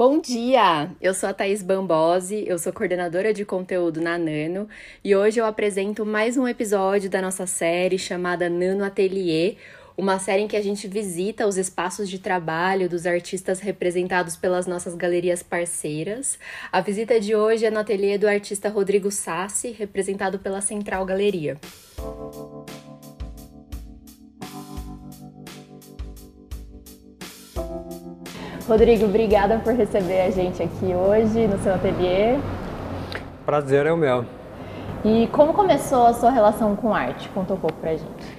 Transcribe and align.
Bom 0.00 0.18
dia! 0.18 0.90
Eu 0.98 1.12
sou 1.12 1.28
a 1.28 1.34
Thaís 1.34 1.62
Bambosi, 1.62 2.42
eu 2.48 2.58
sou 2.58 2.72
coordenadora 2.72 3.34
de 3.34 3.44
conteúdo 3.44 4.00
na 4.00 4.16
Nano 4.16 4.66
e 5.04 5.14
hoje 5.14 5.38
eu 5.38 5.44
apresento 5.44 6.06
mais 6.06 6.38
um 6.38 6.48
episódio 6.48 7.10
da 7.10 7.20
nossa 7.20 7.46
série 7.46 7.98
chamada 7.98 8.48
Nano 8.48 8.82
Atelier, 8.82 9.56
uma 9.98 10.18
série 10.18 10.40
em 10.40 10.48
que 10.48 10.56
a 10.56 10.62
gente 10.62 10.88
visita 10.88 11.46
os 11.46 11.58
espaços 11.58 12.08
de 12.08 12.18
trabalho 12.18 12.88
dos 12.88 13.04
artistas 13.04 13.60
representados 13.60 14.36
pelas 14.36 14.66
nossas 14.66 14.94
galerias 14.94 15.42
parceiras. 15.42 16.38
A 16.72 16.80
visita 16.80 17.20
de 17.20 17.36
hoje 17.36 17.66
é 17.66 17.70
no 17.70 17.80
ateliê 17.80 18.16
do 18.16 18.26
artista 18.26 18.70
Rodrigo 18.70 19.10
Sassi, 19.10 19.70
representado 19.70 20.38
pela 20.38 20.62
Central 20.62 21.04
Galeria. 21.04 21.58
Rodrigo, 28.70 29.06
obrigada 29.06 29.58
por 29.58 29.74
receber 29.74 30.20
a 30.20 30.30
gente 30.30 30.62
aqui 30.62 30.94
hoje 30.94 31.48
no 31.48 31.58
seu 31.58 31.74
ateliê. 31.74 32.38
Prazer 33.44 33.84
é 33.84 33.92
o 33.92 33.96
meu. 33.96 34.24
E 35.04 35.26
como 35.32 35.52
começou 35.52 36.06
a 36.06 36.12
sua 36.12 36.30
relação 36.30 36.76
com 36.76 36.94
arte? 36.94 37.28
Conta 37.30 37.54
um 37.54 37.56
pouco 37.56 37.76
pra 37.78 37.90
gente. 37.96 38.38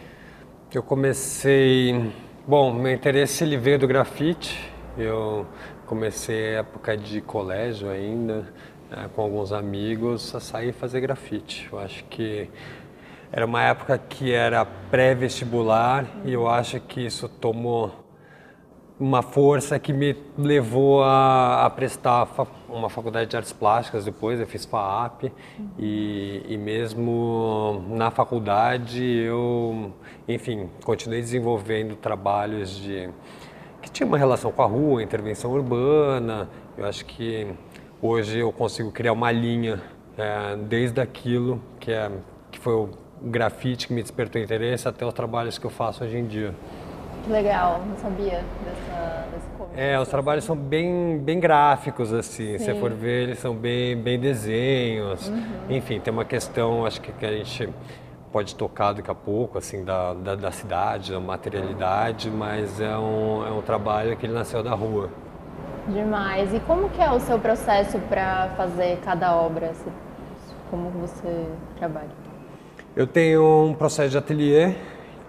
Eu 0.73 0.81
comecei. 0.81 2.13
Bom, 2.47 2.71
meu 2.71 2.93
interesse 2.93 3.43
ele 3.43 3.57
veio 3.57 3.77
do 3.77 3.85
grafite. 3.85 4.71
Eu 4.97 5.45
comecei 5.85 6.53
época 6.55 6.95
de 6.95 7.19
colégio 7.19 7.89
ainda, 7.89 8.45
né, 8.89 9.09
com 9.13 9.23
alguns 9.23 9.51
amigos, 9.51 10.33
a 10.33 10.39
sair 10.39 10.69
e 10.69 10.71
fazer 10.71 11.01
grafite. 11.01 11.67
Eu 11.69 11.77
acho 11.77 12.05
que 12.05 12.49
era 13.33 13.45
uma 13.45 13.63
época 13.63 13.97
que 13.97 14.31
era 14.31 14.63
pré-vestibular 14.63 16.05
e 16.23 16.31
eu 16.31 16.47
acho 16.47 16.79
que 16.79 17.05
isso 17.05 17.27
tomou 17.27 18.01
uma 19.01 19.23
força 19.23 19.79
que 19.79 19.91
me 19.91 20.15
levou 20.37 21.03
a, 21.03 21.65
a 21.65 21.69
prestar 21.71 22.27
uma 22.69 22.87
faculdade 22.87 23.31
de 23.31 23.35
artes 23.35 23.51
plásticas 23.51 24.05
depois, 24.05 24.39
eu 24.39 24.45
fiz 24.45 24.63
FAAP 24.63 25.23
uhum. 25.23 25.31
e, 25.79 26.45
e 26.47 26.55
mesmo 26.55 27.83
na 27.89 28.11
faculdade 28.11 29.03
eu, 29.03 29.91
enfim, 30.27 30.69
continuei 30.83 31.19
desenvolvendo 31.19 31.95
trabalhos 31.95 32.77
de 32.77 33.09
que 33.81 33.89
tinha 33.89 34.05
uma 34.05 34.19
relação 34.19 34.51
com 34.51 34.61
a 34.61 34.67
rua, 34.67 35.01
intervenção 35.01 35.51
urbana. 35.51 36.47
Eu 36.77 36.85
acho 36.85 37.03
que 37.03 37.47
hoje 37.99 38.37
eu 38.37 38.51
consigo 38.51 38.91
criar 38.91 39.13
uma 39.13 39.31
linha 39.31 39.81
é, 40.15 40.55
desde 40.57 41.01
aquilo 41.01 41.59
que 41.79 41.91
é 41.91 42.11
que 42.51 42.59
foi 42.59 42.73
o 42.73 42.89
grafite 43.23 43.87
que 43.87 43.93
me 43.93 44.03
despertou 44.03 44.39
interesse 44.39 44.87
até 44.87 45.03
os 45.03 45.13
trabalhos 45.15 45.57
que 45.57 45.65
eu 45.65 45.71
faço 45.71 46.03
hoje 46.03 46.17
em 46.17 46.27
dia. 46.27 46.53
Que 47.23 47.31
legal, 47.31 47.81
não 47.87 47.97
sabia 47.97 48.43
dessa, 48.65 49.27
desse 49.31 49.47
começo. 49.57 49.73
É, 49.79 49.99
os 49.99 50.07
trabalhos 50.07 50.43
são 50.43 50.55
bem, 50.55 51.19
bem 51.19 51.39
gráficos, 51.39 52.11
assim. 52.11 52.53
Sim. 52.53 52.57
Se 52.57 52.65
você 52.65 52.75
for 52.75 52.91
ver, 52.91 53.23
eles 53.23 53.39
são 53.39 53.55
bem, 53.55 53.95
bem 53.95 54.19
desenhos. 54.19 55.27
Uhum. 55.27 55.43
Enfim, 55.69 55.99
tem 55.99 56.11
uma 56.11 56.25
questão, 56.25 56.85
acho 56.85 56.99
que, 56.99 57.11
que 57.11 57.25
a 57.25 57.31
gente 57.31 57.69
pode 58.31 58.55
tocar 58.55 58.93
daqui 58.93 59.11
a 59.11 59.15
pouco, 59.15 59.57
assim, 59.57 59.83
da, 59.83 60.13
da, 60.13 60.35
da, 60.35 60.51
cidade, 60.51 61.11
da 61.11 61.19
materialidade, 61.19 62.31
mas 62.31 62.79
é 62.79 62.97
um, 62.97 63.45
é 63.45 63.51
um 63.51 63.61
trabalho 63.61 64.15
que 64.17 64.25
ele 64.25 64.33
nasceu 64.33 64.63
da 64.63 64.73
rua. 64.73 65.09
Demais. 65.87 66.53
E 66.53 66.59
como 66.61 66.89
que 66.89 67.01
é 67.01 67.11
o 67.11 67.19
seu 67.19 67.37
processo 67.37 67.99
para 68.09 68.49
fazer 68.55 68.99
cada 69.03 69.35
obra? 69.35 69.73
Como 70.69 70.89
você 70.91 71.47
trabalha? 71.77 72.09
Eu 72.95 73.05
tenho 73.05 73.67
um 73.67 73.73
processo 73.73 74.09
de 74.09 74.17
ateliê 74.17 74.75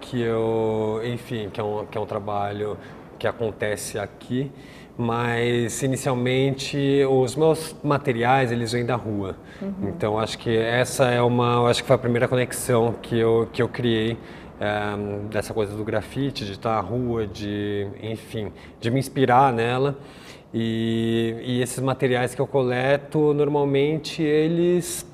que 0.03 0.21
eu, 0.21 1.01
enfim, 1.05 1.49
que 1.51 1.59
é 1.59 1.63
um, 1.63 1.85
que 1.85 1.97
é 1.97 2.01
um 2.01 2.05
trabalho 2.05 2.77
que 3.17 3.27
acontece 3.27 3.97
aqui, 3.97 4.51
mas 4.97 5.81
inicialmente 5.81 6.77
os 7.09 7.35
meus 7.35 7.75
materiais 7.83 8.51
eles 8.51 8.71
vêm 8.71 8.85
da 8.85 8.95
rua. 8.95 9.35
Uhum. 9.61 9.89
Então 9.89 10.19
acho 10.19 10.37
que 10.37 10.55
essa 10.55 11.05
é 11.05 11.21
uma, 11.21 11.69
acho 11.69 11.81
que 11.81 11.87
foi 11.87 11.95
a 11.95 11.99
primeira 11.99 12.27
conexão 12.27 12.93
que 13.01 13.17
eu 13.17 13.47
que 13.51 13.61
eu 13.61 13.69
criei 13.69 14.17
é, 14.59 15.27
dessa 15.29 15.53
coisa 15.53 15.75
do 15.75 15.83
grafite, 15.83 16.45
de 16.45 16.51
estar 16.53 16.75
na 16.75 16.81
rua, 16.81 17.25
de, 17.25 17.87
enfim, 18.01 18.51
de 18.79 18.91
me 18.91 18.99
inspirar 18.99 19.51
nela. 19.53 19.97
E, 20.53 21.35
e 21.43 21.61
esses 21.61 21.79
materiais 21.79 22.35
que 22.35 22.41
eu 22.41 22.45
coleto, 22.45 23.33
normalmente 23.33 24.21
eles 24.21 25.11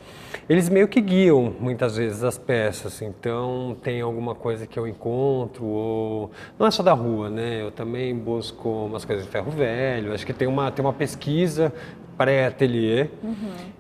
eles 0.49 0.69
meio 0.69 0.87
que 0.87 1.01
guiam 1.01 1.53
muitas 1.59 1.97
vezes 1.97 2.23
as 2.23 2.37
peças, 2.37 3.01
então 3.01 3.75
tem 3.83 4.01
alguma 4.01 4.35
coisa 4.35 4.67
que 4.67 4.77
eu 4.77 4.87
encontro, 4.87 5.65
ou 5.65 6.31
não 6.57 6.67
é 6.67 6.71
só 6.71 6.83
da 6.83 6.93
rua, 6.93 7.29
né? 7.29 7.61
Eu 7.61 7.71
também 7.71 8.15
busco 8.15 8.69
umas 8.69 9.05
coisas 9.05 9.25
de 9.25 9.31
ferro 9.31 9.51
velho, 9.51 10.13
acho 10.13 10.25
que 10.25 10.33
tem 10.33 10.47
uma, 10.47 10.71
tem 10.71 10.83
uma 10.83 10.93
pesquisa 10.93 11.73
pré-ateliê 12.19 13.07
uhum. 13.23 13.35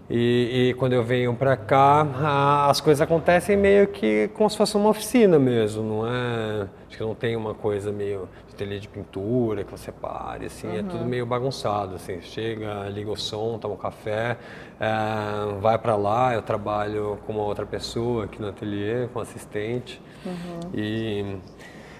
e, 0.09 0.69
e, 0.69 0.73
quando 0.75 0.93
eu 0.93 1.03
venho 1.03 1.35
para 1.35 1.57
cá 1.57 2.07
a, 2.15 2.69
as 2.69 2.79
coisas 2.79 3.01
acontecem 3.01 3.57
meio 3.57 3.87
que 3.87 4.29
como 4.33 4.49
se 4.49 4.55
fosse 4.55 4.77
uma 4.77 4.87
oficina 4.87 5.37
mesmo, 5.37 5.83
não 5.83 6.07
é? 6.07 6.67
Acho 6.87 6.97
que 6.97 7.03
não 7.03 7.13
tem 7.13 7.35
uma 7.35 7.53
coisa 7.53 7.91
meio 7.91 8.29
ateliê 8.53 8.79
de 8.79 8.87
pintura 8.87 9.65
que 9.65 9.71
você 9.71 9.91
pare, 9.91 10.45
assim, 10.45 10.67
uhum. 10.67 10.75
é 10.75 10.83
tudo 10.83 11.01
uhum. 11.01 11.05
meio 11.05 11.25
bagunçado, 11.25 11.95
assim, 11.95 12.21
chega, 12.21 12.87
liga 12.87 13.11
o 13.11 13.17
som, 13.17 13.57
toma 13.59 13.73
um 13.73 13.77
café, 13.77 14.37
é, 14.79 15.59
vai 15.59 15.77
para 15.77 15.97
lá, 15.97 16.33
eu 16.33 16.41
trabalho 16.41 17.19
com 17.27 17.33
uma 17.33 17.43
outra 17.43 17.65
pessoa 17.65 18.23
aqui 18.23 18.41
no 18.41 18.47
ateliê, 18.47 19.07
com 19.13 19.19
assistente, 19.19 20.01
uhum. 20.25 20.71
e 20.73 21.37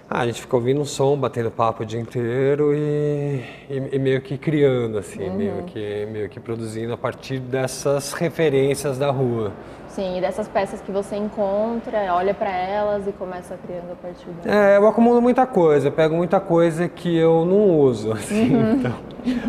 ah, 0.09 0.22
a 0.22 0.25
gente 0.25 0.42
fica 0.42 0.56
ouvindo 0.56 0.81
um 0.81 0.86
som, 0.86 1.16
batendo 1.16 1.52
papo 1.52 1.84
o 1.84 1.86
dia 1.86 2.00
inteiro 2.00 2.74
e, 2.74 3.44
e, 3.70 3.90
e 3.92 4.00
meio 4.00 4.20
que 4.22 4.40
criando, 4.40 4.97
assim, 4.97 5.30
uhum. 5.30 5.36
meio, 5.36 5.64
que, 5.64 6.08
meio 6.12 6.30
que 6.30 6.40
produzindo 6.40 6.92
a 6.92 6.97
partir 6.97 7.38
dessas 7.38 8.14
referências 8.14 8.97
da 8.97 9.12
rua. 9.12 9.52
Sim, 9.88 10.18
e 10.18 10.22
dessas 10.22 10.47
peças 10.47 10.81
que 10.81 10.92
você 10.92 11.16
encontra, 11.16 12.14
olha 12.14 12.34
para 12.34 12.50
elas 12.50 13.08
e 13.08 13.12
começa 13.12 13.56
criando 13.58 13.92
a 13.92 13.96
partir 13.96 14.25
delas. 14.30 14.46
É, 14.46 14.78
eu 14.78 14.88
acumulo 14.88 15.22
muita 15.22 15.46
coisa, 15.46 15.90
eu 15.90 15.92
pego 15.92 16.16
muita 16.16 16.40
coisa 16.40 16.88
que 16.88 17.16
eu 17.16 17.46
não 17.46 17.78
uso, 17.78 18.12
assim, 18.14 18.56
uhum. 18.56 18.72
então, 18.74 18.96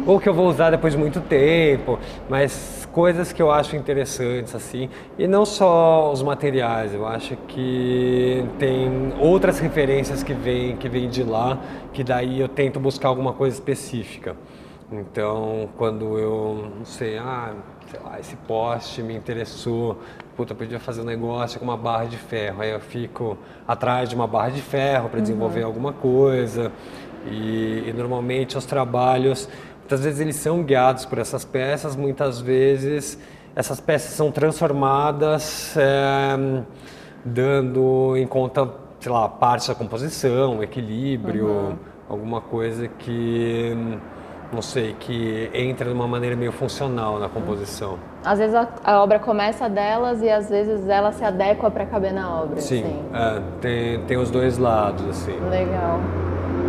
ou 0.06 0.20
que 0.20 0.28
eu 0.28 0.34
vou 0.34 0.46
usar 0.46 0.70
depois 0.70 0.92
de 0.92 0.98
muito 0.98 1.20
tempo, 1.22 1.98
mas 2.28 2.79
coisas 2.92 3.32
que 3.32 3.40
eu 3.40 3.50
acho 3.50 3.76
interessantes, 3.76 4.54
assim, 4.54 4.88
e 5.18 5.26
não 5.26 5.46
só 5.46 6.12
os 6.12 6.22
materiais, 6.22 6.92
eu 6.92 7.06
acho 7.06 7.36
que 7.48 8.44
tem 8.58 9.12
outras 9.18 9.58
referências 9.58 10.22
que 10.22 10.34
vêm 10.34 10.76
que 10.76 10.88
vem 10.88 11.08
de 11.08 11.22
lá, 11.22 11.58
que 11.92 12.02
daí 12.02 12.40
eu 12.40 12.48
tento 12.48 12.80
buscar 12.80 13.08
alguma 13.08 13.32
coisa 13.32 13.56
específica. 13.56 14.36
Então, 14.92 15.68
quando 15.78 16.18
eu, 16.18 16.68
não 16.78 16.84
sei, 16.84 17.16
ah, 17.16 17.54
sei 17.88 18.00
lá, 18.00 18.18
esse 18.18 18.34
poste 18.34 19.02
me 19.02 19.14
interessou, 19.14 19.98
puta, 20.36 20.52
eu 20.52 20.56
podia 20.56 20.80
fazer 20.80 21.02
um 21.02 21.04
negócio 21.04 21.60
com 21.60 21.64
uma 21.64 21.76
barra 21.76 22.06
de 22.06 22.16
ferro. 22.16 22.62
Aí 22.62 22.70
eu 22.70 22.80
fico 22.80 23.38
atrás 23.68 24.08
de 24.08 24.16
uma 24.16 24.26
barra 24.26 24.50
de 24.50 24.60
ferro 24.60 25.08
para 25.08 25.20
desenvolver 25.20 25.60
uhum. 25.60 25.66
alguma 25.66 25.92
coisa. 25.92 26.72
E, 27.26 27.84
e, 27.86 27.92
normalmente 27.94 28.58
os 28.58 28.64
trabalhos, 28.64 29.48
muitas 29.90 30.04
vezes 30.04 30.20
eles 30.20 30.36
são 30.36 30.62
guiados 30.62 31.04
por 31.04 31.18
essas 31.18 31.44
peças, 31.44 31.96
muitas 31.96 32.40
vezes 32.40 33.18
essas 33.56 33.80
peças 33.80 34.12
são 34.12 34.30
transformadas 34.30 35.76
é, 35.76 36.62
dando 37.24 38.16
em 38.16 38.24
conta, 38.24 38.70
sei 39.00 39.10
lá, 39.10 39.28
parte 39.28 39.66
da 39.66 39.74
composição, 39.74 40.62
equilíbrio, 40.62 41.46
uhum. 41.46 41.76
alguma 42.08 42.40
coisa 42.40 42.86
que 42.86 43.76
não 44.52 44.62
sei, 44.62 44.94
que 44.98 45.50
entra 45.52 45.86
de 45.86 45.92
uma 45.92 46.06
maneira 46.06 46.36
meio 46.36 46.52
funcional 46.52 47.18
na 47.18 47.28
composição. 47.28 47.98
Às 48.24 48.38
vezes 48.38 48.54
a, 48.54 48.68
a 48.84 49.02
obra 49.02 49.18
começa 49.18 49.68
delas 49.68 50.22
e 50.22 50.30
às 50.30 50.48
vezes 50.48 50.88
ela 50.88 51.10
se 51.10 51.24
adequa 51.24 51.68
para 51.68 51.86
caber 51.86 52.12
na 52.12 52.42
obra. 52.42 52.60
Sim, 52.60 52.84
assim. 52.84 53.04
é, 53.12 53.42
tem, 53.60 54.04
tem 54.04 54.16
os 54.16 54.30
dois 54.30 54.56
lados, 54.56 55.08
assim. 55.08 55.36
Legal. 55.50 55.98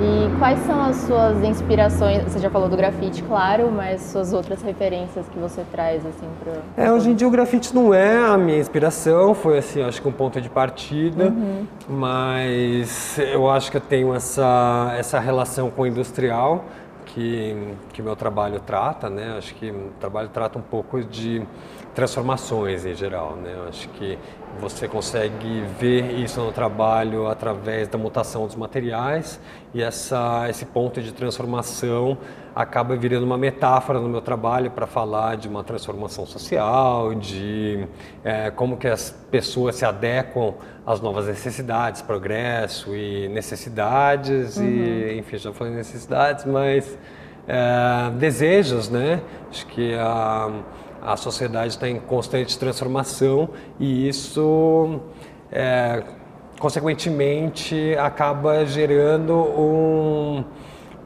E 0.01 0.39
quais 0.39 0.59
são 0.61 0.81
as 0.81 0.95
suas 0.95 1.43
inspirações? 1.43 2.23
Você 2.23 2.39
já 2.39 2.49
falou 2.49 2.67
do 2.67 2.75
grafite, 2.75 3.21
claro, 3.21 3.71
mas 3.71 4.01
suas 4.01 4.33
outras 4.33 4.59
referências 4.63 5.29
que 5.29 5.37
você 5.37 5.63
traz 5.71 6.03
assim 6.03 6.27
para? 6.43 6.83
É, 6.83 6.91
hoje 6.91 7.11
em 7.11 7.13
dia 7.13 7.27
o 7.27 7.29
grafite 7.29 7.75
não 7.75 7.93
é 7.93 8.17
a 8.17 8.35
minha 8.35 8.57
inspiração, 8.57 9.35
foi 9.35 9.59
assim, 9.59 9.83
acho 9.83 10.01
que 10.01 10.07
um 10.07 10.11
ponto 10.11 10.41
de 10.41 10.49
partida, 10.49 11.25
uhum. 11.25 11.67
mas 11.87 13.19
eu 13.19 13.47
acho 13.47 13.69
que 13.69 13.77
eu 13.77 13.81
tenho 13.81 14.15
essa 14.15 14.91
essa 14.97 15.19
relação 15.19 15.69
com 15.69 15.83
o 15.83 15.85
industrial 15.85 16.65
que 17.05 17.55
que 17.93 18.01
meu 18.01 18.15
trabalho 18.15 18.59
trata, 18.59 19.07
né? 19.07 19.35
Acho 19.37 19.53
que 19.53 19.69
o 19.69 19.91
trabalho 19.99 20.29
trata 20.29 20.57
um 20.57 20.63
pouco 20.63 21.03
de 21.03 21.45
transformações 21.93 22.85
em 22.85 22.95
geral, 22.95 23.35
né? 23.35 23.53
Acho 23.67 23.87
que 23.89 24.17
você 24.59 24.87
consegue 24.87 25.63
ver 25.79 26.19
isso 26.19 26.41
no 26.41 26.51
trabalho 26.51 27.27
através 27.27 27.87
da 27.87 27.97
mutação 27.97 28.45
dos 28.45 28.55
materiais 28.55 29.39
e 29.73 29.81
essa, 29.81 30.47
esse 30.49 30.65
ponto 30.65 31.01
de 31.01 31.11
transformação 31.11 32.17
acaba 32.53 32.95
virando 32.95 33.25
uma 33.25 33.37
metáfora 33.37 33.99
no 33.99 34.09
meu 34.09 34.21
trabalho 34.21 34.71
para 34.71 34.85
falar 34.85 35.37
de 35.37 35.47
uma 35.47 35.63
transformação 35.63 36.25
social, 36.25 37.15
de 37.15 37.87
é, 38.23 38.51
como 38.51 38.77
que 38.77 38.87
as 38.87 39.11
pessoas 39.31 39.75
se 39.75 39.85
adequam 39.85 40.53
às 40.85 40.99
novas 40.99 41.27
necessidades, 41.27 42.01
progresso 42.01 42.95
e 42.95 43.29
necessidades 43.29 44.57
uhum. 44.57 44.65
e 44.65 45.17
enfim 45.17 45.37
já 45.37 45.53
falei 45.53 45.73
necessidades, 45.73 46.45
mas 46.45 46.97
é, 47.47 48.11
desejos, 48.17 48.89
né? 48.89 49.21
Acho 49.49 49.65
que 49.67 49.95
a, 49.95 50.51
a 51.01 51.17
sociedade 51.17 51.73
está 51.73 51.89
em 51.89 51.99
constante 51.99 52.57
transformação 52.57 53.49
e 53.79 54.07
isso, 54.07 54.99
é, 55.51 56.03
consequentemente, 56.59 57.95
acaba 57.97 58.65
gerando 58.65 59.33
um, 59.33 60.43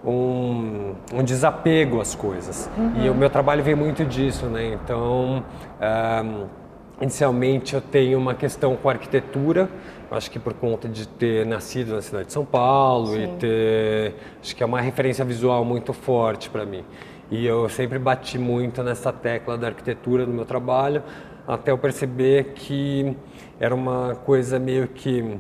um, 0.06 0.96
um 1.14 1.24
desapego 1.24 2.02
às 2.02 2.14
coisas. 2.14 2.70
Uhum. 2.78 3.06
E 3.06 3.10
o 3.10 3.16
meu 3.16 3.30
trabalho 3.30 3.64
vem 3.64 3.76
muito 3.76 4.04
disso, 4.04 4.48
né? 4.48 4.74
Então, 4.74 5.44
é, 5.80 6.24
inicialmente 7.02 7.74
eu 7.74 7.82
tenho 7.82 8.18
uma 8.18 8.34
questão 8.34 8.76
com 8.76 8.90
arquitetura, 8.90 9.70
acho 10.12 10.30
que 10.30 10.40
por 10.40 10.54
conta 10.54 10.88
de 10.88 11.08
ter 11.08 11.46
nascido 11.46 11.96
na 11.96 12.02
cidade 12.02 12.28
de 12.28 12.34
São 12.34 12.46
Paulo 12.46 13.08
Sim. 13.08 13.24
e 13.24 13.28
ter, 13.38 14.16
acho 14.42 14.56
que 14.56 14.64
é 14.64 14.66
uma 14.66 14.80
referência 14.80 15.26
visual 15.26 15.66
muito 15.66 15.94
forte 15.94 16.50
para 16.50 16.66
mim. 16.66 16.84
E 17.32 17.46
eu 17.46 17.68
sempre 17.70 17.98
bati 17.98 18.38
muito 18.38 18.84
nessa 18.84 19.12
tecla 19.12 19.58
da 19.58 19.68
arquitetura 19.68 20.26
no 20.26 20.34
meu 20.34 20.46
trabalho, 20.46 21.02
até 21.48 21.72
eu 21.72 21.78
perceber 21.78 22.54
que 22.56 23.16
era 23.60 23.74
uma 23.74 24.16
coisa 24.16 24.60
meio 24.60 24.88
que 24.88 25.38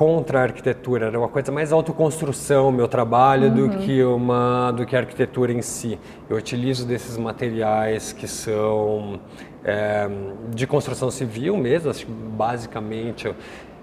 contra 0.00 0.40
a 0.40 0.42
arquitetura, 0.44 1.08
era 1.08 1.18
uma 1.18 1.28
coisa 1.28 1.52
mais 1.52 1.72
autoconstrução 1.72 2.72
meu 2.72 2.88
trabalho 2.88 3.48
uhum. 3.48 3.68
do 3.68 3.78
que 3.78 4.02
uma 4.02 4.70
do 4.70 4.86
que 4.86 4.96
a 4.96 5.00
arquitetura 5.00 5.52
em 5.52 5.60
si. 5.60 5.98
Eu 6.28 6.38
utilizo 6.38 6.86
desses 6.86 7.18
materiais 7.18 8.10
que 8.10 8.26
são 8.26 9.20
é, 9.62 10.08
de 10.54 10.66
construção 10.66 11.10
civil 11.10 11.54
mesmo, 11.58 11.90
acho 11.90 12.06
que 12.06 12.12
basicamente 12.12 13.26
eu, 13.26 13.34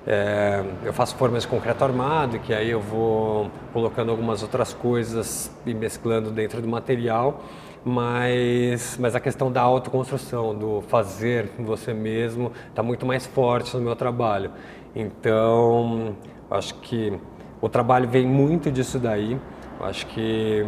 é, 0.09 0.63
eu 0.86 0.94
faço 0.94 1.18
formas 1.18 1.44
de 1.44 1.50
concreto 1.50 1.83
armado, 1.83 2.39
que 2.39 2.54
aí 2.54 2.69
eu 2.69 2.80
vou 2.80 3.51
colocando 3.74 4.09
algumas 4.09 4.42
outras 4.42 4.74
coisas 4.74 5.51
e 5.65 5.74
mesclando 5.74 6.31
dentro 6.31 6.62
do 6.62 6.68
material, 6.68 7.44
mas, 7.83 8.98
mas 8.98 9.15
a 9.15 9.19
questão 9.19 9.51
da 9.51 9.62
autoconstrução, 9.62 10.56
do 10.56 10.81
fazer 10.88 11.50
você 11.59 11.94
mesmo, 11.94 12.54
está 12.69 12.81
muito 12.81 13.06
mais 13.06 13.25
forte 13.25 13.75
no 13.75 13.83
meu 13.83 13.98
trabalho. 13.98 14.51
Então, 14.95 16.15
acho 16.50 16.75
que 16.75 17.19
o 17.59 17.68
trabalho 17.68 18.07
vem 18.07 18.25
muito 18.25 18.71
disso 18.71 18.98
daí. 18.98 19.38
Acho 19.81 20.07
que 20.07 20.65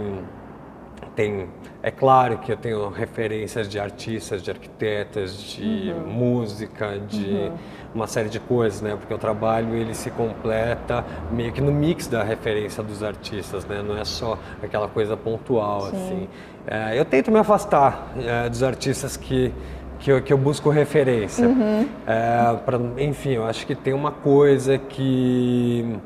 tem 1.16 1.48
é 1.82 1.92
claro 1.92 2.40
que 2.40 2.52
eu 2.52 2.58
tenho 2.58 2.90
referências 2.90 3.68
de 3.68 3.80
artistas, 3.80 4.44
de 4.44 4.52
arquitetas, 4.52 5.42
de 5.42 5.94
uhum. 5.94 6.08
música, 6.08 7.00
de 7.00 7.26
uhum. 7.26 7.52
uma 7.96 8.06
série 8.06 8.28
de 8.28 8.40
coisas, 8.40 8.82
né? 8.82 8.96
Porque 8.98 9.14
o 9.14 9.18
trabalho 9.18 9.74
ele 9.74 9.94
se 9.94 10.12
completa 10.12 11.06
meio 11.32 11.54
que 11.54 11.62
no 11.62 11.72
mix 11.72 12.08
da 12.08 12.22
referência 12.22 12.84
dos 12.84 13.02
artistas, 13.02 13.66
né? 13.66 13.82
Não 13.82 13.98
é 13.98 14.04
só 14.04 14.38
aquela 14.62 14.90
coisa 14.90 15.16
pontual, 15.16 15.82
Sim. 15.82 15.88
assim. 15.96 16.28
É, 16.68 17.00
eu 17.00 17.06
tento 17.06 17.32
me 17.32 17.40
afastar 17.40 18.12
é, 18.18 18.50
dos 18.50 18.62
artistas 18.62 19.16
que 19.16 19.54
que 20.00 20.10
eu, 20.12 20.22
que 20.22 20.32
eu 20.32 20.38
busco 20.38 20.70
referência. 20.70 21.46
Uhum. 21.46 21.86
É, 22.08 22.56
pra, 22.66 22.80
enfim, 23.00 23.32
eu 23.32 23.46
acho 23.46 23.68
que 23.68 23.76
tem 23.76 23.94
uma 23.94 24.12
coisa 24.12 24.78
que 24.78 26.00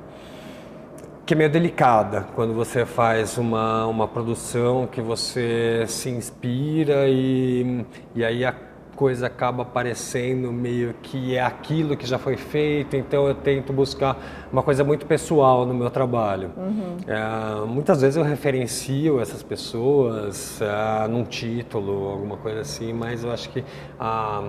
que 1.25 1.33
é 1.33 1.37
meio 1.37 1.49
delicada 1.49 2.27
quando 2.35 2.53
você 2.53 2.85
faz 2.85 3.37
uma, 3.37 3.85
uma 3.87 4.07
produção 4.07 4.87
que 4.87 5.01
você 5.01 5.85
se 5.87 6.09
inspira 6.09 7.07
e, 7.07 7.85
e 8.13 8.25
aí 8.25 8.43
a 8.43 8.53
coisa 8.95 9.27
acaba 9.27 9.63
aparecendo 9.63 10.51
meio 10.51 10.93
que 11.01 11.35
é 11.35 11.41
aquilo 11.41 11.97
que 11.97 12.05
já 12.05 12.19
foi 12.19 12.37
feito, 12.37 12.95
então 12.95 13.27
eu 13.27 13.33
tento 13.33 13.73
buscar 13.73 14.17
uma 14.51 14.61
coisa 14.61 14.83
muito 14.83 15.05
pessoal 15.05 15.65
no 15.65 15.73
meu 15.73 15.89
trabalho. 15.89 16.51
Uhum. 16.55 16.97
É, 17.07 17.65
muitas 17.65 18.01
vezes 18.01 18.17
eu 18.17 18.23
referencio 18.23 19.19
essas 19.19 19.41
pessoas 19.41 20.61
é, 20.61 21.07
num 21.07 21.23
título, 21.23 22.09
alguma 22.09 22.37
coisa 22.37 22.61
assim, 22.61 22.93
mas 22.93 23.23
eu 23.23 23.31
acho 23.31 23.49
que 23.49 23.63
a, 23.99 24.43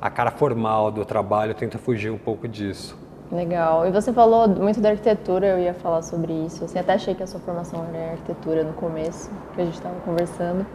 a 0.00 0.10
cara 0.10 0.30
formal 0.30 0.90
do 0.90 1.04
trabalho 1.04 1.54
tenta 1.54 1.76
fugir 1.76 2.10
um 2.10 2.18
pouco 2.18 2.48
disso. 2.48 3.03
Legal. 3.32 3.86
E 3.86 3.90
você 3.90 4.12
falou 4.12 4.48
muito 4.48 4.80
da 4.80 4.90
arquitetura, 4.90 5.46
eu 5.46 5.58
ia 5.58 5.74
falar 5.74 6.02
sobre 6.02 6.32
isso. 6.32 6.64
Assim, 6.64 6.78
até 6.78 6.94
achei 6.94 7.14
que 7.14 7.22
a 7.22 7.26
sua 7.26 7.40
formação 7.40 7.84
era 7.88 8.04
em 8.04 8.10
arquitetura 8.10 8.62
no 8.62 8.72
começo, 8.74 9.30
que 9.54 9.60
a 9.60 9.64
gente 9.64 9.74
estava 9.74 9.96
conversando. 10.04 10.66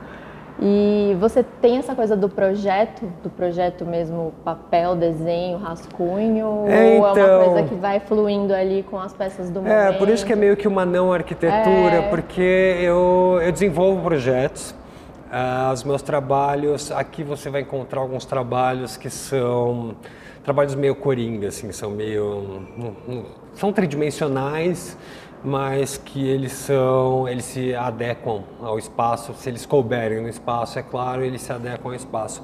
E 0.61 1.15
você 1.21 1.41
tem 1.41 1.77
essa 1.77 1.95
coisa 1.95 2.17
do 2.17 2.27
projeto, 2.27 3.05
do 3.23 3.29
projeto 3.29 3.85
mesmo, 3.85 4.33
papel, 4.43 4.93
desenho, 4.93 5.57
rascunho, 5.57 6.65
é, 6.67 6.97
então, 6.97 7.11
ou 7.11 7.17
é 7.17 7.37
uma 7.37 7.45
coisa 7.45 7.69
que 7.69 7.75
vai 7.75 8.01
fluindo 8.01 8.53
ali 8.53 8.83
com 8.83 8.99
as 8.99 9.13
peças 9.13 9.49
do 9.49 9.61
momento? 9.61 9.73
É, 9.73 9.93
por 9.93 10.09
isso 10.09 10.25
que 10.25 10.33
é 10.33 10.35
meio 10.35 10.57
que 10.57 10.67
uma 10.67 10.85
não 10.85 11.13
arquitetura, 11.13 11.95
é. 11.95 12.09
porque 12.09 12.77
eu, 12.81 13.39
eu 13.41 13.53
desenvolvo 13.53 14.01
projetos, 14.03 14.75
uh, 15.31 15.71
os 15.71 15.85
meus 15.85 16.01
trabalhos, 16.01 16.91
aqui 16.91 17.23
você 17.23 17.49
vai 17.49 17.61
encontrar 17.61 18.01
alguns 18.01 18.25
trabalhos 18.25 18.97
que 18.97 19.09
são 19.09 19.95
trabalhos 20.43 20.75
meio 20.75 20.95
coringa, 20.95 21.47
assim, 21.47 21.71
são 21.71 21.91
meio. 21.91 22.61
são 23.53 23.71
tridimensionais, 23.71 24.97
mas 25.43 25.97
que 25.97 26.27
eles 26.27 26.51
são. 26.53 27.27
eles 27.27 27.45
se 27.45 27.73
adequam 27.75 28.43
ao 28.61 28.77
espaço, 28.77 29.33
se 29.33 29.49
eles 29.49 29.65
couberem 29.65 30.21
no 30.21 30.29
espaço, 30.29 30.79
é 30.79 30.83
claro, 30.83 31.23
eles 31.23 31.41
se 31.41 31.51
adequam 31.51 31.89
ao 31.89 31.95
espaço. 31.95 32.43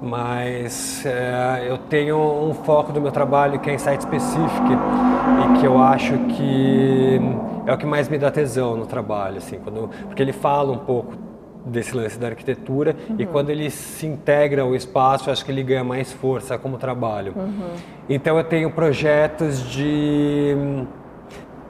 Mas 0.00 1.04
é, 1.04 1.66
eu 1.68 1.76
tenho 1.76 2.16
um 2.16 2.54
foco 2.54 2.92
do 2.92 3.00
meu 3.00 3.10
trabalho 3.10 3.58
que 3.58 3.68
é 3.68 3.74
Insight 3.74 4.02
Specific 4.02 4.70
e 4.70 5.60
que 5.60 5.66
eu 5.66 5.82
acho 5.82 6.16
que 6.36 7.20
é 7.66 7.72
o 7.72 7.76
que 7.76 7.84
mais 7.84 8.08
me 8.08 8.16
dá 8.16 8.30
tesão 8.30 8.76
no 8.76 8.86
trabalho, 8.86 9.38
assim, 9.38 9.58
quando, 9.58 9.90
porque 10.06 10.22
ele 10.22 10.32
fala 10.32 10.72
um 10.72 10.78
pouco 10.78 11.27
desse 11.68 11.96
lance 11.96 12.18
da 12.18 12.28
arquitetura 12.28 12.96
uhum. 13.08 13.16
e 13.18 13.26
quando 13.26 13.50
ele 13.50 13.70
se 13.70 14.06
integra 14.06 14.62
ao 14.62 14.74
espaço, 14.74 15.30
acho 15.30 15.44
que 15.44 15.50
ele 15.50 15.62
ganha 15.62 15.84
mais 15.84 16.12
força 16.12 16.58
como 16.58 16.78
trabalho. 16.78 17.32
Uhum. 17.36 17.70
Então 18.08 18.36
eu 18.36 18.44
tenho 18.44 18.70
projetos 18.70 19.68
de 19.70 20.56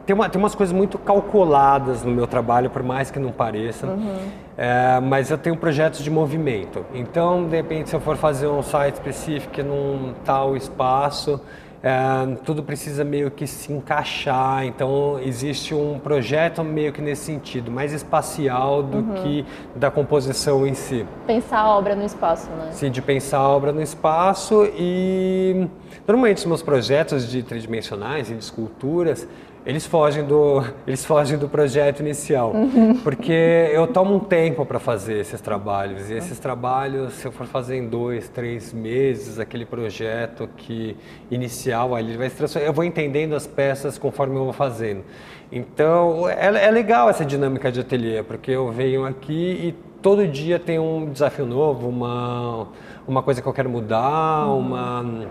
tem, 0.08 0.14
uma, 0.14 0.26
tem 0.26 0.40
umas 0.40 0.54
coisas 0.54 0.74
muito 0.74 0.96
calculadas 0.96 2.02
no 2.02 2.10
meu 2.10 2.26
trabalho, 2.26 2.70
por 2.70 2.82
mais 2.82 3.10
que 3.10 3.18
não 3.18 3.30
pareça, 3.30 3.86
uhum. 3.88 4.16
é, 4.56 4.98
mas 5.00 5.30
eu 5.30 5.36
tenho 5.36 5.54
projetos 5.54 6.02
de 6.02 6.10
movimento. 6.10 6.82
Então, 6.94 7.46
de 7.46 7.54
repente, 7.54 7.90
se 7.90 7.96
eu 7.96 8.00
for 8.00 8.16
fazer 8.16 8.46
um 8.46 8.62
site 8.62 8.94
específico 8.94 9.62
num 9.62 10.14
tal 10.24 10.56
espaço, 10.56 11.38
é, 11.82 12.36
tudo 12.44 12.62
precisa 12.62 13.04
meio 13.04 13.30
que 13.30 13.46
se 13.46 13.72
encaixar, 13.72 14.64
então 14.64 15.18
existe 15.20 15.74
um 15.74 15.98
projeto 15.98 16.64
meio 16.64 16.92
que 16.92 17.00
nesse 17.00 17.22
sentido, 17.22 17.70
mais 17.70 17.92
espacial 17.92 18.82
do 18.82 18.98
uhum. 18.98 19.14
que 19.14 19.46
da 19.76 19.90
composição 19.90 20.66
em 20.66 20.74
si. 20.74 21.06
Pensar 21.26 21.60
a 21.60 21.70
obra 21.70 21.94
no 21.94 22.04
espaço, 22.04 22.50
né? 22.50 22.70
Sim, 22.72 22.90
de 22.90 23.00
pensar 23.00 23.38
a 23.38 23.48
obra 23.48 23.72
no 23.72 23.80
espaço 23.80 24.68
e 24.76 25.68
normalmente 26.06 26.38
os 26.38 26.46
meus 26.46 26.62
projetos 26.62 27.28
de 27.28 27.42
tridimensionais 27.42 28.28
e 28.30 28.34
de 28.34 28.40
esculturas, 28.40 29.28
eles 29.64 29.86
fogem 29.86 30.24
do, 30.24 30.62
eles 30.86 31.04
fogem 31.04 31.38
do 31.38 31.48
projeto 31.48 32.00
inicial, 32.00 32.52
uhum. 32.52 32.98
porque 33.00 33.70
eu 33.72 33.86
tomo 33.86 34.14
um 34.14 34.20
tempo 34.20 34.64
para 34.64 34.78
fazer 34.78 35.20
esses 35.20 35.40
trabalhos 35.40 36.10
e 36.10 36.14
esses 36.14 36.38
trabalhos, 36.38 37.14
se 37.14 37.26
eu 37.26 37.32
for 37.32 37.46
fazer 37.46 37.76
em 37.76 37.88
dois, 37.88 38.28
três 38.28 38.72
meses, 38.72 39.38
aquele 39.38 39.64
projeto 39.64 40.48
que 40.56 40.96
inicial 41.30 41.94
ali 41.94 42.16
vai 42.16 42.30
se 42.30 42.36
transformar, 42.36 42.66
eu 42.66 42.72
vou 42.72 42.84
entendendo 42.84 43.34
as 43.34 43.46
peças 43.46 43.98
conforme 43.98 44.36
eu 44.36 44.44
vou 44.44 44.52
fazendo. 44.52 45.02
Então 45.50 46.28
é, 46.28 46.66
é 46.66 46.70
legal 46.70 47.08
essa 47.08 47.24
dinâmica 47.24 47.72
de 47.72 47.80
ateliê, 47.80 48.22
porque 48.22 48.50
eu 48.50 48.70
venho 48.70 49.04
aqui 49.04 49.32
e 49.32 49.74
todo 50.02 50.26
dia 50.26 50.58
tem 50.58 50.78
um 50.78 51.10
desafio 51.10 51.46
novo, 51.46 51.88
uma 51.88 52.68
uma 53.06 53.22
coisa 53.22 53.40
que 53.40 53.48
eu 53.48 53.52
quero 53.54 53.70
mudar, 53.70 54.46
uhum. 54.46 54.58
uma 54.58 55.26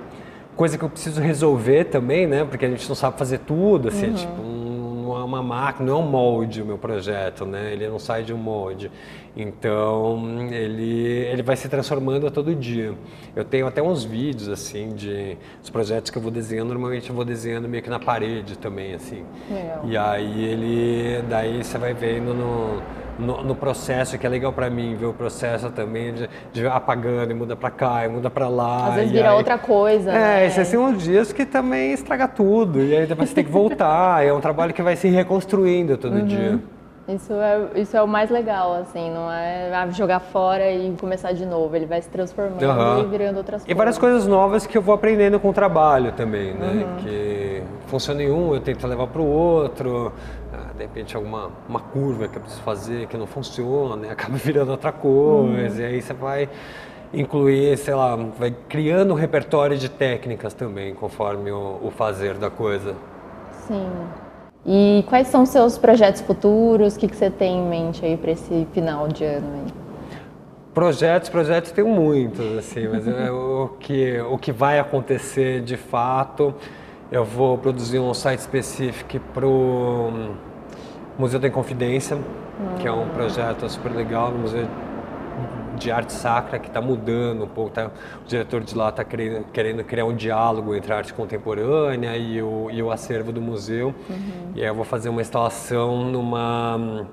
coisa 0.58 0.78
que 0.78 0.84
eu 0.84 0.90
preciso 0.90 1.22
resolver 1.22 1.86
também, 1.86 2.26
né? 2.26 2.44
Porque 2.44 2.66
a 2.66 2.70
gente 2.70 2.90
não 2.90 2.96
sabe 2.96 3.18
fazer 3.18 3.40
tudo, 3.40 3.90
assim, 3.90 4.08
uhum. 4.08 4.14
tipo, 4.16 4.42
não 4.42 5.16
é 5.16 5.24
uma 5.24 5.44
máquina, 5.44 5.92
não 5.92 6.00
é 6.00 6.04
um 6.04 6.10
molde 6.10 6.62
o 6.64 6.66
meu 6.66 6.78
projeto, 6.78 7.46
né? 7.46 7.72
Ele 7.72 7.88
não 7.88 8.00
sai 8.00 8.24
de 8.24 8.34
um 8.34 8.38
molde. 8.38 8.92
Então, 9.36 10.50
ele, 10.52 11.08
ele 11.32 11.44
vai 11.44 11.56
se 11.56 11.70
transformando 11.70 12.26
a 12.26 12.32
todo 12.32 12.56
dia. 12.56 12.96
Eu 13.36 13.46
tenho 13.46 13.68
até 13.68 13.84
uns 13.84 14.04
vídeos, 14.04 14.50
assim, 14.50 14.96
de 14.96 15.38
os 15.64 15.70
projetos 15.70 16.10
que 16.10 16.18
eu 16.18 16.22
vou 16.22 16.32
desenhando, 16.32 16.70
normalmente 16.70 17.08
eu 17.10 17.16
vou 17.16 17.24
desenhando 17.24 17.70
meio 17.70 17.84
que 17.84 17.90
na 17.90 18.00
parede 18.00 18.58
também, 18.58 18.96
assim. 18.96 19.24
Legal. 19.50 19.82
E 19.86 19.96
aí 19.96 20.44
ele, 20.44 21.22
daí 21.30 21.64
você 21.64 21.78
vai 21.78 21.94
vendo 21.94 22.34
no 22.34 22.82
no, 23.17 23.43
no, 23.43 23.55
processo, 23.55 24.17
que 24.17 24.25
é 24.25 24.29
legal 24.29 24.53
para 24.53 24.69
mim 24.69 24.95
ver 24.95 25.05
o 25.05 25.13
processo 25.13 25.69
também 25.69 26.13
de, 26.13 26.29
de 26.53 26.67
apagando 26.67 27.31
e 27.31 27.33
muda 27.33 27.55
para 27.55 27.69
cá 27.69 28.05
e 28.05 28.07
muda 28.07 28.29
para 28.29 28.47
lá. 28.47 28.88
Às 28.88 28.95
vezes 28.95 29.12
vira 29.12 29.31
aí, 29.31 29.38
outra 29.38 29.57
coisa. 29.57 30.12
É, 30.12 30.13
né? 30.13 30.45
esses 30.47 30.67
são 30.67 30.86
uns 30.86 31.03
dias 31.03 31.31
que 31.31 31.45
também 31.45 31.93
estraga 31.93 32.27
tudo 32.27 32.81
e 32.81 32.95
aí 32.95 33.05
depois 33.05 33.29
você 33.29 33.36
tem 33.36 33.43
que 33.43 33.51
voltar. 33.51 34.24
é 34.25 34.31
um 34.31 34.41
trabalho 34.41 34.74
que 34.74 34.81
vai 34.81 34.95
se 34.95 35.07
reconstruindo 35.07 35.97
todo 35.97 36.15
uhum. 36.15 36.25
dia. 36.25 36.59
Isso 37.07 37.31
é, 37.33 37.79
isso 37.79 37.95
é 37.95 38.01
o 38.01 38.07
mais 38.07 38.29
legal, 38.29 38.74
assim, 38.74 39.09
não 39.09 39.31
é 39.31 39.74
ah, 39.74 39.89
jogar 39.89 40.19
fora 40.19 40.69
e 40.69 40.93
começar 41.00 41.31
de 41.31 41.45
novo. 41.45 41.74
Ele 41.74 41.86
vai 41.86 42.01
se 42.01 42.09
transformando 42.09 42.62
uhum. 42.62 43.03
e 43.03 43.05
virando 43.05 43.38
outras 43.38 43.62
coisas. 43.62 43.69
E 43.69 43.74
várias 43.74 43.97
coisas 43.97 44.27
novas 44.27 44.67
que 44.67 44.77
eu 44.77 44.81
vou 44.81 44.93
aprendendo 44.93 45.39
com 45.39 45.50
o 45.50 45.53
trabalho 45.53 46.12
também, 46.12 46.53
né? 46.53 46.67
Uhum. 46.67 46.95
Que 46.97 47.47
funciona 47.88 48.24
em 48.24 48.31
um, 48.31 48.53
eu 48.53 48.62
tento 48.62 48.86
levar 48.88 49.07
para 49.07 49.21
o 49.21 49.25
outro 49.25 50.12
de 50.77 50.83
repente 50.83 51.15
alguma 51.15 51.50
uma 51.67 51.79
curva 51.79 52.27
que 52.27 52.38
eu 52.38 52.41
preciso 52.41 52.62
fazer 52.62 53.07
que 53.07 53.17
não 53.17 53.27
funciona, 53.27 54.05
e 54.05 54.09
acaba 54.12 54.38
virando 54.38 54.71
outra 54.71 54.91
coisa, 54.91 55.75
uhum. 55.75 55.81
e 55.81 55.86
aí 55.86 56.01
você 56.01 56.13
vai 56.13 56.50
incluir, 57.13 57.77
sei 57.77 57.95
lá, 57.95 58.15
vai 58.15 58.53
criando 58.67 59.13
um 59.13 59.15
repertório 59.15 59.77
de 59.77 59.89
técnicas 59.89 60.53
também, 60.53 60.93
conforme 60.93 61.51
o, 61.51 61.79
o 61.81 61.91
fazer 61.91 62.36
da 62.36 62.50
coisa. 62.50 62.95
Sim. 63.65 63.88
E 64.65 65.05
quais 65.07 65.27
são 65.27 65.43
os 65.43 65.50
seus 65.50 65.77
projetos 65.77 66.21
futuros? 66.21 66.95
O 66.95 67.00
que, 67.00 67.07
que 67.07 67.15
você 67.15 67.29
tem 67.29 67.59
em 67.59 67.69
mente 67.69 68.05
aí 68.05 68.17
para 68.17 68.31
esse 68.31 68.67
final 68.74 69.07
de 69.07 69.24
ano 69.24 69.47
aí? 69.53 69.74
Projetos, 70.74 71.29
projetos 71.29 71.71
tenho 71.71 71.88
muitos, 71.88 72.57
assim, 72.57 72.88
mas 72.88 73.07
é 73.07 73.31
o, 73.31 73.69
que, 73.79 74.19
o 74.19 74.38
que 74.38 74.51
vai 74.51 74.77
acontecer 74.77 75.62
de 75.62 75.77
fato, 75.77 76.53
eu 77.12 77.24
vou 77.24 77.58
produzir 77.58 78.00
um 78.00 78.14
site 78.14 78.40
específico 78.40 79.20
para 79.34 79.48
o 79.48 80.36
Museu 81.18 81.40
da 81.40 81.48
Inconfidência, 81.48 82.18
que 82.80 82.88
é 82.88 82.92
um 82.92 83.08
projeto 83.10 83.68
super 83.70 83.92
legal 83.92 84.32
no 84.32 84.40
Museu 84.40 84.68
de 85.78 85.92
arte 85.92 86.12
sacra 86.12 86.58
que 86.58 86.68
está 86.68 86.82
mudando 86.82 87.44
um 87.44 87.48
pouco. 87.48 87.72
Tá? 87.72 87.92
O 88.24 88.28
diretor 88.28 88.62
de 88.62 88.76
lá 88.76 88.90
está 88.90 89.04
querendo, 89.04 89.46
querendo, 89.52 89.84
criar 89.84 90.06
um 90.06 90.16
diálogo 90.16 90.76
entre 90.76 90.92
a 90.92 90.98
arte 90.98 91.14
contemporânea 91.14 92.18
e 92.18 92.42
o, 92.42 92.70
e 92.72 92.82
o 92.82 92.92
acervo 92.92 93.32
do 93.32 93.42
museu. 93.42 93.94
Uhum. 94.10 94.52
E 94.56 94.62
aí 94.62 94.68
eu 94.68 94.76
vou 94.76 94.84
fazer 94.84 95.10
uma 95.10 95.22
instalação 95.22 96.04
numa 96.04 97.06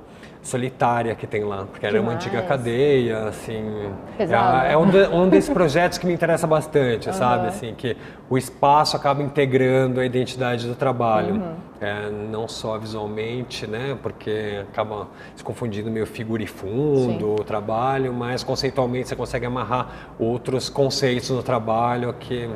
solitária 0.45 1.15
que 1.15 1.27
tem 1.27 1.43
lá, 1.43 1.65
porque 1.65 1.87
era 1.87 1.99
uma 2.01 2.13
antiga 2.13 2.43
cadeia, 2.43 3.29
assim. 3.29 3.91
Pesado. 4.17 4.67
É, 4.67 4.73
é 4.75 4.77
um, 4.77 4.87
de, 4.87 4.99
um, 5.09 5.29
desses 5.29 5.49
projetos 5.49 5.97
que 5.97 6.07
me 6.07 6.13
interessa 6.13 6.47
bastante, 6.47 7.09
uhum. 7.09 7.15
sabe? 7.15 7.49
Assim, 7.49 7.75
que 7.75 7.97
o 8.29 8.37
espaço 8.37 8.95
acaba 8.95 9.23
integrando 9.23 10.01
a 10.01 10.05
identidade 10.05 10.67
do 10.69 10.75
trabalho. 10.75 11.37
Uhum. 11.37 11.55
É, 11.81 12.11
não 12.11 12.47
só 12.47 12.79
visualmente, 12.79 13.67
né? 13.67 13.97
Porque 14.03 14.65
acaba 14.71 15.09
se 15.35 15.43
confundindo 15.43 15.91
meio 15.91 16.07
figura 16.07 16.43
e 16.43 16.47
fundo 16.47 17.19
Sim. 17.19 17.35
o 17.41 17.45
trabalho, 17.45 18.13
mas 18.13 18.45
conceitualmente 18.45 19.09
você 19.09 19.17
consegue 19.17 19.47
amarrar 19.47 20.15
outros 20.19 20.69
conceitos 20.69 21.31
no 21.31 21.43
trabalho 21.43 22.15
que 22.21 22.49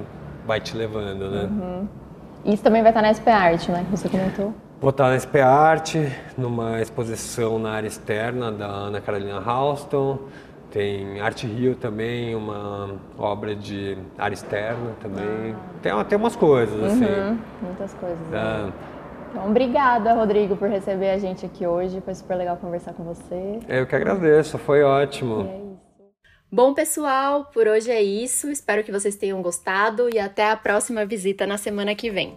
vai 0.46 0.60
te 0.60 0.76
levando, 0.76 1.30
né? 1.30 1.42
Uhum. 1.50 1.88
Isso 2.44 2.62
também 2.62 2.82
vai 2.82 2.90
estar 2.90 3.02
na 3.02 3.12
SP 3.12 3.28
Art, 3.30 3.68
né? 3.68 3.84
Que 3.84 3.96
você 3.96 4.08
comentou. 4.08 4.54
Vou 4.80 4.90
estar 4.90 5.10
na 5.10 5.18
SP 5.18 5.42
Art, 5.42 5.96
numa 6.36 6.80
exposição 6.80 7.58
na 7.58 7.72
área 7.72 7.88
externa 7.88 8.52
da 8.52 8.66
Ana 8.66 9.00
Carolina 9.00 9.40
Houston. 9.40 10.20
Tem 10.70 11.20
Arte 11.20 11.48
Rio 11.48 11.74
também, 11.74 12.36
uma 12.36 12.94
obra 13.18 13.56
de 13.56 13.98
área 14.16 14.34
externa 14.34 14.94
também. 15.00 15.56
Tem, 15.82 15.92
tem 16.04 16.16
umas 16.16 16.36
coisas, 16.36 16.80
assim. 16.80 17.04
Uhum, 17.06 17.38
muitas 17.60 17.92
coisas. 17.94 18.18
É. 18.28 18.30
Né? 18.30 18.72
Então, 19.30 19.50
obrigada, 19.50 20.12
Rodrigo, 20.14 20.56
por 20.56 20.68
receber 20.68 21.10
a 21.10 21.18
gente 21.18 21.44
aqui 21.44 21.66
hoje. 21.66 22.00
Foi 22.00 22.14
super 22.14 22.36
legal 22.36 22.56
conversar 22.56 22.92
com 22.92 23.02
você. 23.02 23.58
Eu 23.68 23.84
que 23.84 23.96
agradeço, 23.96 24.58
foi 24.58 24.84
ótimo. 24.84 25.40
É 25.40 25.56
isso. 25.56 25.78
Bom, 26.52 26.72
pessoal, 26.72 27.46
por 27.52 27.66
hoje 27.66 27.90
é 27.90 28.00
isso. 28.00 28.48
Espero 28.48 28.84
que 28.84 28.92
vocês 28.92 29.16
tenham 29.16 29.42
gostado 29.42 30.08
e 30.08 30.20
até 30.20 30.52
a 30.52 30.56
próxima 30.56 31.04
visita 31.04 31.48
na 31.48 31.58
semana 31.58 31.96
que 31.96 32.10
vem. 32.10 32.36